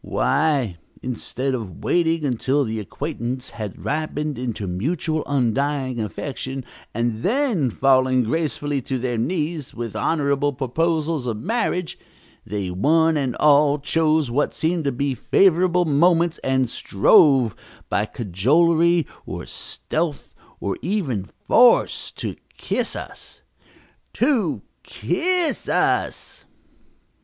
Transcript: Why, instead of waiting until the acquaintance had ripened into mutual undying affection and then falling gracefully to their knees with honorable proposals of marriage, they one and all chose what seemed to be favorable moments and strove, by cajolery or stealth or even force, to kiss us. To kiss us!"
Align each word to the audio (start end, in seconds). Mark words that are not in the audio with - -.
Why, 0.03 0.77
instead 1.03 1.53
of 1.53 1.83
waiting 1.83 2.25
until 2.25 2.63
the 2.63 2.79
acquaintance 2.79 3.49
had 3.51 3.85
ripened 3.85 4.39
into 4.39 4.65
mutual 4.65 5.23
undying 5.27 5.99
affection 5.99 6.65
and 6.91 7.21
then 7.21 7.69
falling 7.69 8.23
gracefully 8.23 8.81
to 8.81 8.97
their 8.97 9.19
knees 9.19 9.75
with 9.75 9.95
honorable 9.95 10.53
proposals 10.53 11.27
of 11.27 11.37
marriage, 11.37 11.99
they 12.43 12.71
one 12.71 13.15
and 13.15 13.35
all 13.35 13.77
chose 13.77 14.31
what 14.31 14.55
seemed 14.55 14.85
to 14.85 14.91
be 14.91 15.13
favorable 15.13 15.85
moments 15.85 16.39
and 16.39 16.67
strove, 16.67 17.55
by 17.87 18.07
cajolery 18.07 19.05
or 19.27 19.45
stealth 19.45 20.33
or 20.59 20.79
even 20.81 21.25
force, 21.45 22.09
to 22.13 22.35
kiss 22.57 22.95
us. 22.95 23.41
To 24.13 24.63
kiss 24.81 25.69
us!" 25.69 26.43